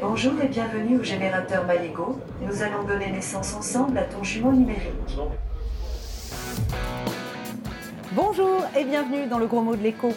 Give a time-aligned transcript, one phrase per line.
[0.00, 2.20] Bonjour et bienvenue au générateur MyLego.
[2.42, 5.18] Nous allons donner naissance ensemble à ton jumeau numérique.
[8.12, 10.12] Bonjour et bienvenue dans le gros mot de l'écho.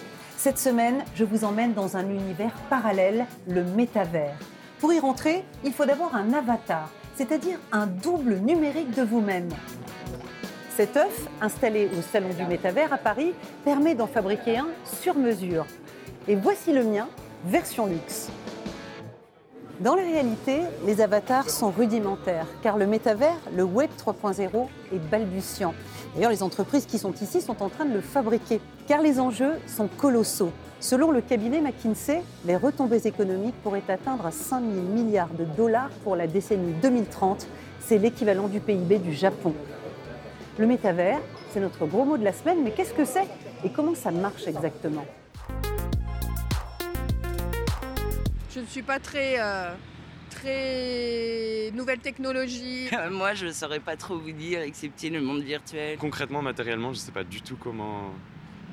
[0.46, 4.38] Cette semaine, je vous emmène dans un univers parallèle, le métavers.
[4.80, 9.50] Pour y rentrer, il faut d'abord un avatar, c'est-à-dire un double numérique de vous-même.
[10.70, 13.34] Cet œuf, installé au Salon du Métavers à Paris,
[13.64, 14.68] permet d'en fabriquer un
[15.02, 15.66] sur mesure.
[16.28, 17.08] Et voici le mien,
[17.48, 18.30] version luxe.
[19.82, 25.74] Dans la réalité, les avatars sont rudimentaires, car le métavers, le Web 3.0, est balbutiant.
[26.14, 29.56] D'ailleurs, les entreprises qui sont ici sont en train de le fabriquer, car les enjeux
[29.68, 30.52] sont colossaux.
[30.80, 36.16] Selon le cabinet McKinsey, les retombées économiques pourraient atteindre 5 000 milliards de dollars pour
[36.16, 37.46] la décennie 2030.
[37.82, 39.54] C'est l'équivalent du PIB du Japon.
[40.58, 41.20] Le métavers,
[41.52, 43.28] c'est notre gros mot de la semaine, mais qu'est-ce que c'est?
[43.66, 45.04] Et comment ça marche exactement?
[48.56, 49.74] Je ne suis pas très, euh,
[50.30, 52.88] très nouvelle technologie.
[53.12, 55.98] Moi, je ne saurais pas trop vous dire, excepté le monde virtuel.
[55.98, 58.14] Concrètement, matériellement, je ne sais pas du tout comment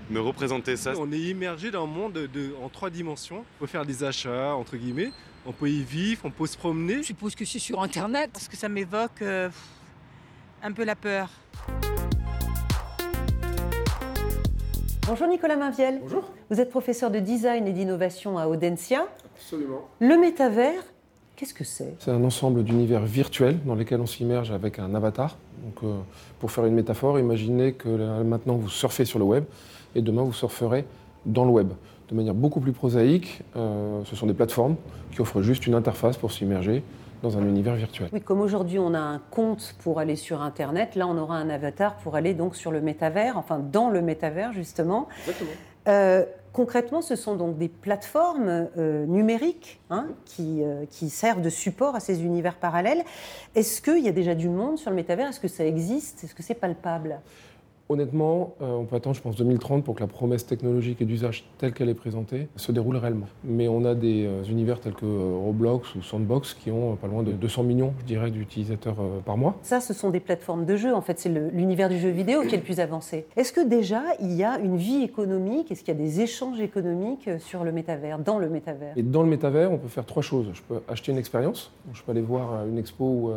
[0.09, 0.93] me représenter ça.
[0.97, 3.39] On est immergé dans un monde de, en trois dimensions.
[3.39, 5.11] On peut faire des achats, entre guillemets.
[5.47, 6.99] On peut y vivre, on peut se promener.
[6.99, 9.51] Je suppose que c'est sur Internet, parce que ça m'évoque euh,
[10.63, 11.29] un peu la peur.
[15.09, 15.99] Bonjour Nicolas Mainviel.
[16.01, 16.33] Bonjour.
[16.51, 19.09] Vous êtes professeur de design et d'innovation à Audencia.
[19.45, 19.89] Absolument.
[20.01, 20.83] Le métavers,
[21.37, 21.95] qu'est-ce que c'est?
[21.98, 25.37] C'est un ensemble d'univers virtuels dans lesquels on s'immerge avec un avatar.
[25.65, 25.98] Donc, euh,
[26.39, 29.45] pour faire une métaphore, imaginez que là, maintenant vous surfez sur le web
[29.95, 30.85] et demain vous surferez
[31.27, 31.70] dans le web.
[32.09, 34.77] De manière beaucoup plus prosaïque, euh, ce sont des plateformes
[35.13, 36.83] qui offrent juste une interface pour s'immerger
[37.23, 38.09] dans un univers virtuel.
[38.13, 41.48] Oui, comme aujourd'hui on a un compte pour aller sur Internet, là on aura un
[41.48, 45.09] avatar pour aller donc sur le métavers, enfin dans le métavers justement.
[45.20, 45.51] Exactement.
[45.89, 51.51] Euh, concrètement, ce sont donc des plateformes euh, numériques hein, qui, euh, qui, servent de
[51.51, 53.05] support à ces univers parallèles.
[53.55, 55.29] Est-ce qu'il y a déjà du monde sur le métavers?
[55.29, 56.24] Est-ce que ça existe?
[56.24, 57.20] Est-ce que c'est palpable?
[57.89, 61.45] Honnêtement, euh, on peut attendre, je pense, 2030 pour que la promesse technologique et d'usage
[61.59, 63.27] telle qu'elle est présentée se déroule réellement.
[63.45, 67.09] Mais on a des euh, univers tels que euh, Roblox ou Sandbox qui ont pas
[67.09, 69.57] loin de 200 millions, je dirais, d'utilisateurs par mois.
[69.63, 70.95] Ça, ce sont des plateformes de jeu.
[70.95, 73.27] En fait, c'est l'univers du jeu vidéo qui est le plus avancé.
[73.37, 75.71] Est-ce que déjà, il y a une vie économique?
[75.71, 78.92] Est-ce qu'il y a des échanges économiques sur le métavers, dans le métavers?
[78.97, 80.47] Et dans le métavers, on peut faire trois choses.
[80.53, 81.73] Je peux acheter une expérience.
[81.92, 83.33] Je peux aller voir une expo ou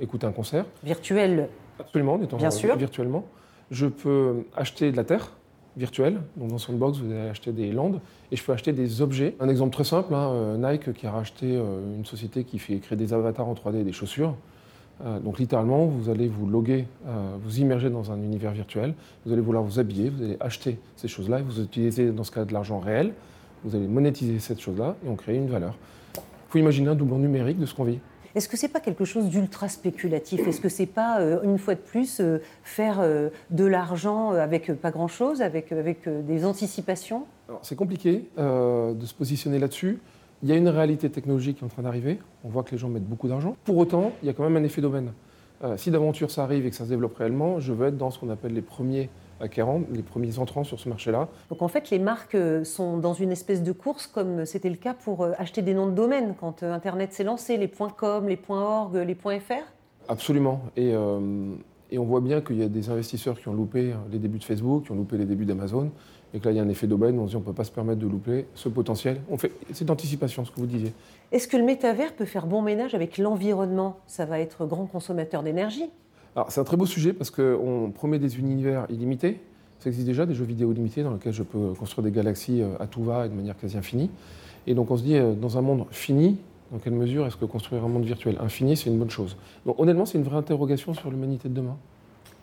[0.00, 0.66] écouter un concert.
[0.84, 1.48] Virtuel
[1.78, 2.76] Absolument, en étant Bien sûr.
[2.76, 3.24] virtuellement.
[3.70, 5.32] Je peux acheter de la terre
[5.76, 8.00] virtuelle, donc dans Sandbox vous allez acheter des landes,
[8.32, 9.34] et je peux acheter des objets.
[9.40, 12.78] Un exemple très simple, hein, euh, Nike qui a racheté euh, une société qui fait
[12.78, 14.34] créer des avatars en 3D et des chaussures.
[15.04, 16.86] Euh, donc littéralement, vous allez vous loguer,
[17.42, 18.94] vous immerger dans un univers virtuel,
[19.24, 22.30] vous allez vouloir vous habiller, vous allez acheter ces choses-là, et vous utilisez dans ce
[22.30, 23.12] cas de l'argent réel,
[23.64, 25.76] vous allez monétiser cette chose-là, et on crée une valeur.
[26.14, 27.98] Il faut imaginer un doublon numérique de ce qu'on vit.
[28.36, 30.46] Est-ce que c'est pas quelque chose d'ultra spéculatif?
[30.46, 34.70] Est-ce que c'est pas euh, une fois de plus euh, faire euh, de l'argent avec
[34.74, 37.24] pas grand-chose, avec, avec des anticipations?
[37.62, 40.00] C'est compliqué de se positionner là-dessus.
[40.42, 42.18] Il y a une réalité technologique qui est en train d'arriver.
[42.44, 43.56] On voit que les gens mettent beaucoup d'argent.
[43.64, 45.12] Pour autant, il y a quand même un effet d'aubaine.
[45.76, 48.18] si d'aventure ça arrive et que ça se développe réellement, je veux être dans ce
[48.18, 49.08] qu'on appelle les premiers
[49.40, 51.28] acquérants, les premiers entrants sur ce marché-là.
[51.50, 54.76] Donc en fait, les marques euh, sont dans une espèce de course comme c'était le
[54.76, 58.28] cas pour euh, acheter des noms de domaine quand euh, Internet s'est lancé, les .com,
[58.28, 59.54] les .org, les .fr
[60.08, 60.60] Absolument.
[60.76, 60.92] Et,
[61.90, 64.44] et on voit bien qu'il y a des investisseurs qui ont loupé les débuts de
[64.44, 65.90] Facebook, qui ont loupé les débuts d'Amazon,
[66.32, 67.52] et que là, il y a un effet d'aubaine, on se dit on ne peut
[67.52, 69.20] pas se permettre de louper ce potentiel.
[69.28, 70.92] On fait, c'est d'anticipation, ce que vous disiez.
[71.32, 73.96] Est-ce que le métavers peut faire bon ménage avec l'environnement?
[74.06, 75.90] Ça va être grand consommateur d'énergie
[76.36, 79.40] alors, c'est un très beau sujet parce qu'on promet des univers illimités.
[79.78, 82.76] Ça existe déjà, des jeux vidéo limités dans lesquels je peux construire des galaxies euh,
[82.78, 84.10] à tout va et de manière quasi infinie.
[84.66, 86.36] Et donc, on se dit, euh, dans un monde fini,
[86.72, 89.38] dans quelle mesure est-ce que construire un monde virtuel infini, c'est une bonne chose?
[89.64, 91.76] Donc, honnêtement, c'est une vraie interrogation sur l'humanité de demain.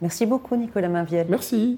[0.01, 1.27] Merci beaucoup, Nicolas Mainviel.
[1.29, 1.77] Merci.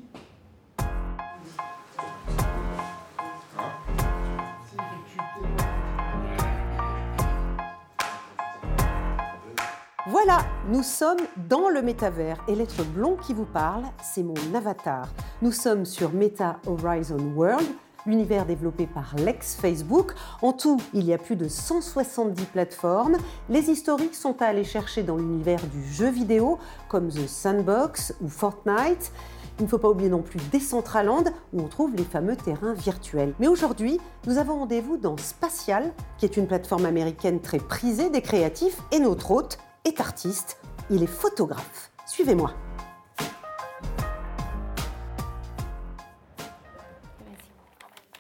[10.76, 15.08] Nous sommes dans le métavers et l'être blond qui vous parle, c'est mon avatar.
[15.42, 17.66] Nous sommes sur Meta Horizon World,
[18.06, 20.12] l'univers développé par l'ex-Facebook.
[20.42, 23.16] En tout, il y a plus de 170 plateformes.
[23.48, 28.28] Les historiques sont à aller chercher dans l'univers du jeu vidéo, comme The Sandbox ou
[28.28, 29.14] Fortnite.
[29.60, 31.24] Il ne faut pas oublier non plus Decentraland,
[31.54, 33.34] où on trouve les fameux terrains virtuels.
[33.40, 38.22] Mais aujourd'hui, nous avons rendez-vous dans Spatial, qui est une plateforme américaine très prisée des
[38.22, 40.58] créatifs, et notre hôte est artiste,
[40.90, 41.92] il est photographe.
[42.06, 42.54] Suivez-moi.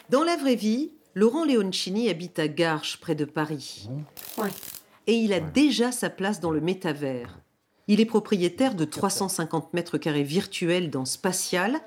[0.09, 3.89] Dans la vraie vie, Laurent Leoncini habite à Garches, près de Paris.
[5.07, 7.39] Et il a déjà sa place dans le métavers.
[7.87, 11.79] Il est propriétaire de 350 mètres carrés virtuels dans Spatial,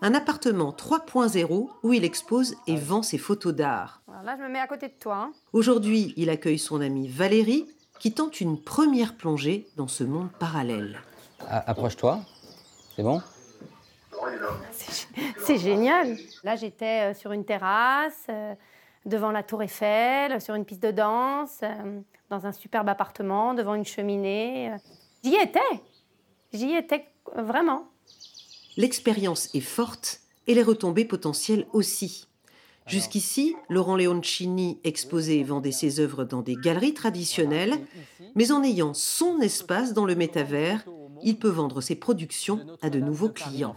[0.00, 4.02] un appartement 3.0 où il expose et vend ses photos d'art.
[4.24, 5.16] Là, je me mets à côté de toi.
[5.16, 5.32] hein.
[5.52, 7.66] Aujourd'hui, il accueille son amie Valérie,
[8.02, 11.00] qui tente une première plongée dans ce monde parallèle.
[11.48, 12.18] A- Approche-toi.
[12.96, 13.22] C'est bon?
[15.38, 16.16] C'est génial.
[16.42, 18.54] Là, j'étais euh, sur une terrasse, euh,
[19.06, 23.74] devant la Tour Eiffel, sur une piste de danse, euh, dans un superbe appartement, devant
[23.76, 24.72] une cheminée.
[25.22, 25.60] J'y étais.
[26.52, 27.06] J'y étais
[27.36, 27.84] vraiment.
[28.76, 30.18] L'expérience est forte
[30.48, 32.26] et les retombées potentielles aussi.
[32.86, 37.78] Jusqu'ici, Laurent Leoncini exposait et vendait ses œuvres dans des galeries traditionnelles,
[38.34, 40.84] mais en ayant son espace dans le métavers,
[41.22, 43.76] il peut vendre ses productions à de nouveaux clients.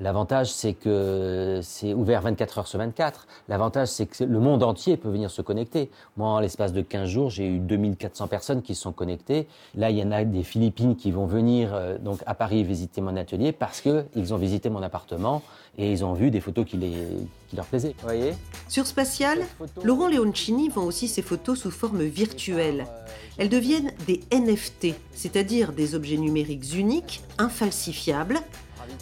[0.00, 3.26] L'avantage, c'est que c'est ouvert 24 heures sur 24.
[3.48, 5.90] L'avantage, c'est que le monde entier peut venir se connecter.
[6.16, 9.46] Moi, en l'espace de 15 jours, j'ai eu 2400 personnes qui se sont connectées.
[9.74, 13.02] Là, il y en a des Philippines qui vont venir euh, donc à Paris visiter
[13.02, 15.42] mon atelier parce qu'ils ont visité mon appartement
[15.76, 16.94] et ils ont vu des photos qui, les,
[17.48, 17.94] qui leur plaisaient.
[17.98, 18.32] Vous voyez?
[18.68, 19.40] Sur Spatial,
[19.84, 22.86] Laurent Leoncini vend aussi ses photos sous forme virtuelle.
[23.36, 28.40] Elles deviennent des NFT, c'est-à-dire des objets numériques uniques, infalsifiables.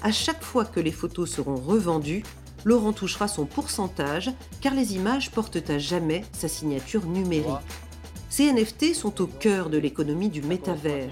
[0.02, 2.22] À chaque fois que les photos seront revendues,
[2.64, 4.30] Laurent touchera son pourcentage
[4.60, 7.46] car les images portent à jamais sa signature numérique.
[8.28, 11.10] Ces NFT sont au cœur de l'économie du métavers.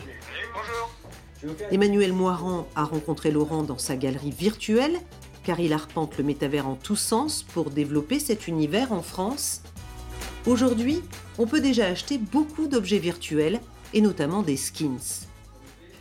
[1.70, 5.00] Emmanuel Moirand a rencontré Laurent dans sa galerie virtuelle
[5.42, 9.62] car il arpente le métavers en tous sens pour développer cet univers en France.
[10.46, 11.02] Aujourd'hui,
[11.38, 13.60] on peut déjà acheter beaucoup d'objets virtuels
[13.94, 15.26] et notamment des skins.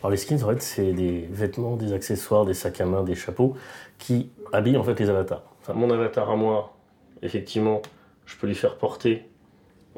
[0.06, 3.16] Alors les skins, en fait, c'est des vêtements, des accessoires, des sacs à main, des
[3.16, 3.56] chapeaux
[3.98, 5.42] qui habillent en fait les avatars.
[5.74, 6.78] Mon avatar à moi,
[7.24, 7.81] effectivement,
[8.28, 9.28] je peux lui faire porter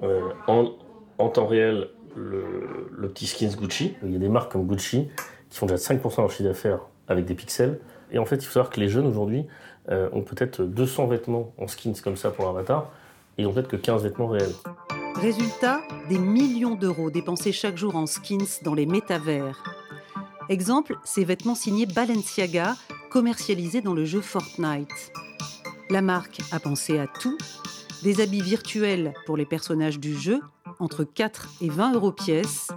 [0.04, 3.96] euh, en, temps réel le, petit skins Gucci.
[4.02, 5.10] Il y a des marques comme Gucci
[5.50, 7.78] qui font déjà 5% de leur chiffre d'affaires avec des pixels.
[8.10, 9.46] Et en fait, il faut savoir que les jeunes aujourd'hui
[9.90, 12.94] euh, ont peut-être 200 vêtements en skins comme ça pour leur avatar
[13.38, 14.54] et ils n'ont peut-être que 15 vêtements réels.
[15.16, 19.87] Résultat, des millions d'euros dépensés chaque jour en skins dans les métavers.
[20.50, 22.76] Exemple, ces vêtements signés Balenciaga,
[23.10, 25.12] commercialisés dans le jeu Fortnite.
[25.90, 27.38] La marque a pensé à tout.
[28.04, 30.40] Des habits virtuels pour les personnages du jeu,
[30.80, 32.70] entre 4 et 20 euros pièce,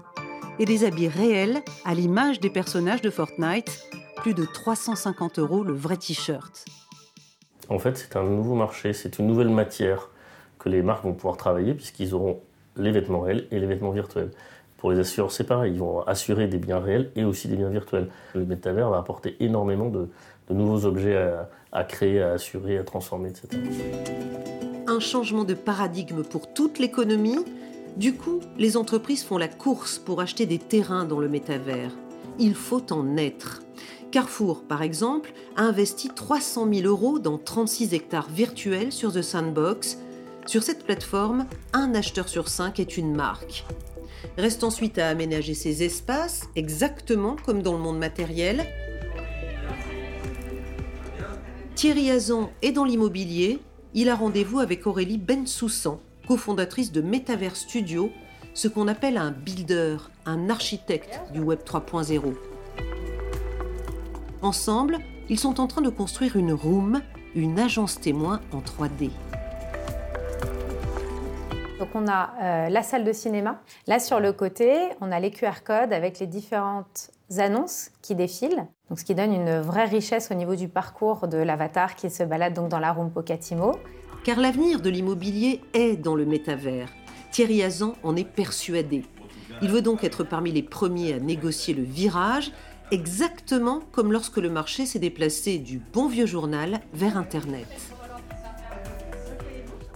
[0.58, 3.84] et des habits réels à l'image des personnages de Fortnite,
[4.16, 6.64] plus de 350 euros le vrai t-shirt.
[7.68, 10.08] En fait, c'est un nouveau marché, c'est une nouvelle matière
[10.58, 12.40] que les marques vont pouvoir travailler puisqu'ils auront
[12.76, 14.32] les vêtements réels et les vêtements virtuels.
[14.80, 17.68] Pour les assureurs, c'est pareil, ils vont assurer des biens réels et aussi des biens
[17.68, 18.08] virtuels.
[18.34, 20.08] Le métavers va apporter énormément de,
[20.48, 23.60] nouveaux objets à, à créer, à assurer, à transformer, etc.
[24.90, 27.44] un changement de paradigme pour toute l'économie.
[27.96, 31.92] Du coup, les entreprises font la course pour acheter des terrains dans le métavers.
[32.38, 33.62] Il faut en être.
[34.10, 39.98] Carrefour, par exemple, a investi 300 000 euros dans 36 hectares virtuels sur The Sandbox.
[40.46, 43.64] Sur cette plateforme, un acheteur sur cinq est une marque.
[44.38, 48.66] Reste ensuite à aménager ces espaces, exactement comme dans le monde matériel.
[51.74, 53.58] Thierry Hazan est dans l'immobilier.
[53.94, 58.10] Il a rendez-vous avec Aurélie Bensoussan, cofondatrice de Metaverse Studio,
[58.54, 59.96] ce qu'on appelle un builder,
[60.26, 62.34] un architecte du Web 3.0.
[64.42, 64.98] Ensemble,
[65.28, 67.02] ils sont en train de construire une room,
[67.34, 69.10] une agence témoin en 3D.
[71.92, 73.60] Donc on a euh, la salle de cinéma.
[73.86, 78.66] Là sur le côté, on a les QR codes avec les différentes annonces qui défilent.
[78.88, 82.22] Donc ce qui donne une vraie richesse au niveau du parcours de l'avatar qui se
[82.22, 83.76] balade donc dans la room Pocatimo.
[84.24, 86.88] Car l'avenir de l'immobilier est dans le métavers.
[87.32, 89.04] Thierry Hazan en est persuadé.
[89.62, 92.52] Il veut donc être parmi les premiers à négocier le virage,
[92.92, 97.66] exactement comme lorsque le marché s'est déplacé du bon vieux journal vers Internet.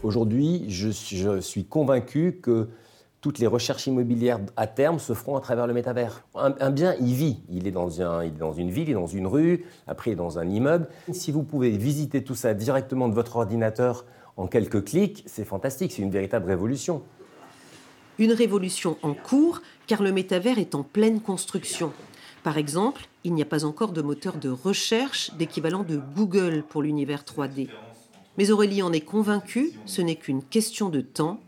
[0.05, 2.69] Aujourd'hui, je, suis- convaincu que
[3.23, 6.27] toutes les recherches immobilières à terme se feront à travers le métavers.
[6.35, 7.39] Un, bien, il vit.
[7.49, 7.89] Il est, dans
[8.21, 10.47] il est dans une ville, il est dans une rue, après il est dans un
[10.47, 10.89] immeuble.
[11.11, 14.05] Si vous pouvez visiter tout ça directement de votre ordinateur
[14.37, 17.03] en quelques clics, c'est fantastique, c'est une véritable révolution.
[18.19, 21.93] Une révolution en cours car le métavers est en pleine construction.
[22.43, 26.83] Par exemple, il n'y a pas encore de moteur de recherche d'équivalent de Google pour
[26.83, 27.71] l'univers 3D.
[28.37, 31.41] Mais Aurélie en est convaincue, ce n'est qu'une question de temps.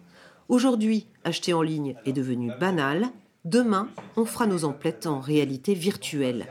[0.49, 3.09] Aujourd'hui, acheter en ligne est devenu banal.
[3.45, 6.47] Demain, on fera nos emplettes en réalité virtuelle.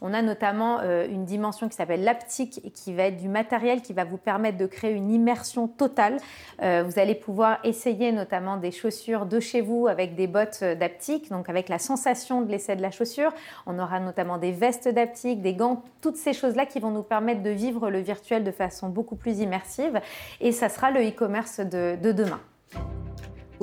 [0.00, 3.92] On a notamment euh, une dimension qui s'appelle l'aptique, qui va être du matériel qui
[3.92, 6.18] va vous permettre de créer une immersion totale.
[6.62, 11.30] Euh, vous allez pouvoir essayer notamment des chaussures de chez vous avec des bottes d'aptique,
[11.30, 13.32] donc avec la sensation de l'essai de la chaussure.
[13.66, 17.42] On aura notamment des vestes d'aptique, des gants, toutes ces choses-là qui vont nous permettre
[17.42, 20.00] de vivre le virtuel de façon beaucoup plus immersive.
[20.40, 22.40] Et ça sera le e-commerce de demain.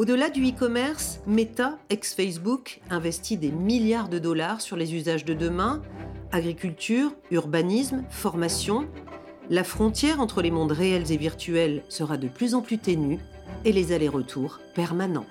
[0.01, 5.83] Au-delà du e-commerce, Meta, ex-Facebook, investit des milliards de dollars sur les usages de demain,
[6.31, 8.87] agriculture, urbanisme, formation.
[9.51, 13.19] La frontière entre les mondes réels et virtuels sera de plus en plus ténue
[13.63, 15.27] et les allers-retours permanents.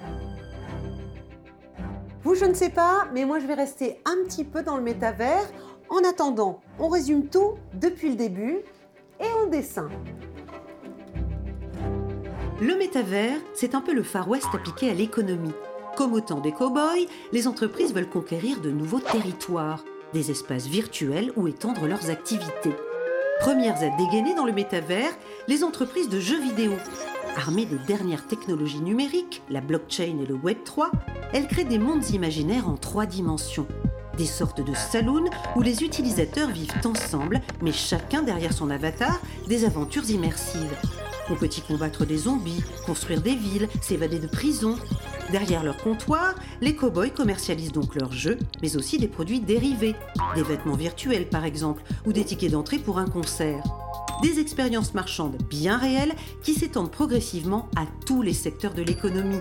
[2.22, 4.84] Vous, je ne sais pas, mais moi je vais rester un petit peu dans le
[4.84, 5.50] métavers.
[5.88, 8.60] En attendant, on résume tout depuis le début
[9.18, 9.88] et on dessin.
[12.60, 15.54] Le métavers, c'est un peu le Far West appliqué à l'économie.
[15.96, 21.32] Comme au temps des cow-boys, les entreprises veulent conquérir de nouveaux territoires, des espaces virtuels
[21.36, 22.76] où étendre leurs activités.
[23.40, 25.16] Premières à dégainer dans le métavers,
[25.48, 26.72] les entreprises de jeux vidéo.
[27.34, 30.90] Armées des dernières technologies numériques, la blockchain et le Web 3,
[31.32, 33.68] elles créent des mondes imaginaires en trois dimensions.
[34.18, 39.64] Des sortes de saloons où les utilisateurs vivent ensemble, mais chacun derrière son avatar, des
[39.64, 40.76] aventures immersives.
[41.30, 44.76] On peut y combattre des zombies, construire des villes, s'évader de prison.
[45.30, 49.94] Derrière leur comptoir, les cow-boys commercialisent donc leurs jeux, mais aussi des produits dérivés,
[50.34, 53.62] des vêtements virtuels par exemple, ou des tickets d'entrée pour un concert.
[54.22, 59.38] Des expériences marchandes bien réelles qui s'étendent progressivement à tous les secteurs de l'économie.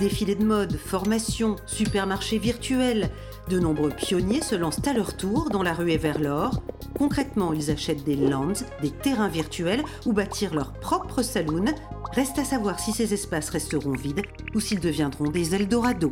[0.00, 3.10] Défilés de mode, formations, supermarchés virtuels.
[3.48, 6.62] De nombreux pionniers se lancent à leur tour dans la ruée vers l'or.
[6.98, 11.66] Concrètement, ils achètent des lands, des terrains virtuels ou bâtirent leur propre saloon.
[12.12, 14.22] Reste à savoir si ces espaces resteront vides
[14.54, 16.10] ou s'ils deviendront des Eldorado.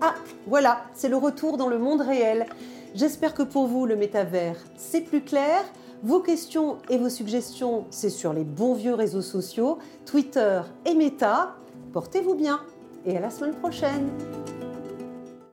[0.00, 0.14] Ah,
[0.46, 2.46] voilà, c'est le retour dans le monde réel.
[2.94, 5.64] J'espère que pour vous, le métavers, c'est plus clair.
[6.02, 11.56] Vos questions et vos suggestions, c'est sur les bons vieux réseaux sociaux, Twitter et Meta.
[11.92, 12.60] Portez-vous bien
[13.06, 14.10] et à la semaine prochaine.